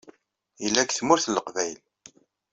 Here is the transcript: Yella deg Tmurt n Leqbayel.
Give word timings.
Yella 0.63 0.81
deg 0.83 0.91
Tmurt 0.93 1.25
n 1.27 1.35
Leqbayel. 1.37 1.79